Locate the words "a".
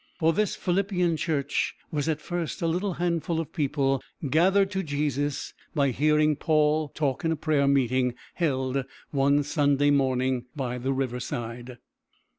2.63-2.65, 7.31-7.35